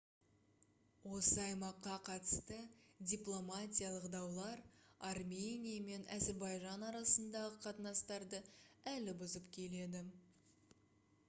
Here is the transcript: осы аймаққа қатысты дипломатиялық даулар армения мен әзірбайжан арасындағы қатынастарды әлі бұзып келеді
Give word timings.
осы 1.17 1.35
аймаққа 1.41 1.97
қатысты 2.07 2.57
дипломатиялық 3.11 4.07
даулар 4.15 4.63
армения 5.11 5.85
мен 5.91 6.09
әзірбайжан 6.17 6.89
арасындағы 6.89 7.63
қатынастарды 7.69 8.43
әлі 8.97 9.19
бұзып 9.23 9.55
келеді 9.61 10.05